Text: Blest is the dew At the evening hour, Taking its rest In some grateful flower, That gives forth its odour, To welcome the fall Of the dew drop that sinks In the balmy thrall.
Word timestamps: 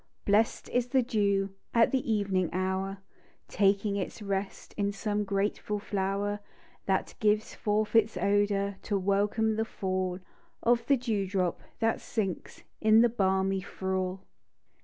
Blest 0.25 0.67
is 0.69 0.87
the 0.87 1.03
dew 1.03 1.53
At 1.75 1.91
the 1.91 2.11
evening 2.11 2.49
hour, 2.51 2.97
Taking 3.47 3.97
its 3.97 4.19
rest 4.19 4.73
In 4.75 4.91
some 4.91 5.23
grateful 5.23 5.77
flower, 5.77 6.39
That 6.87 7.13
gives 7.19 7.53
forth 7.53 7.95
its 7.95 8.17
odour, 8.17 8.77
To 8.81 8.97
welcome 8.97 9.57
the 9.57 9.63
fall 9.65 10.17
Of 10.63 10.87
the 10.87 10.97
dew 10.97 11.27
drop 11.27 11.61
that 11.81 12.01
sinks 12.01 12.63
In 12.81 13.01
the 13.01 13.09
balmy 13.09 13.61
thrall. 13.61 14.23